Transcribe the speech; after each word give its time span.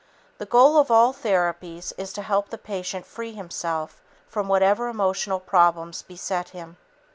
The 0.39 0.47
goal 0.47 0.79
of 0.79 0.89
all 0.89 1.13
therapies 1.13 1.93
is 1.95 2.11
to 2.13 2.23
help 2.23 2.49
the 2.49 2.57
patient 2.57 3.05
free 3.05 3.33
himself 3.33 4.01
from 4.27 4.47
whatever 4.47 4.87
emotional 4.87 5.39
problems 5.39 6.01
beset 6.01 6.49
him. 6.57 6.77